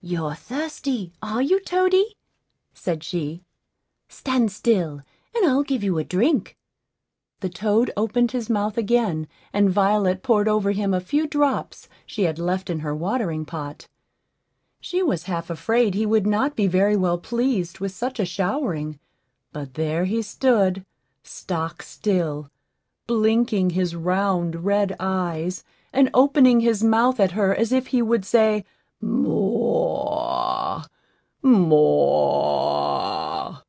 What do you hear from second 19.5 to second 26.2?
but there he stood, stock still, blinking his round red eyes, and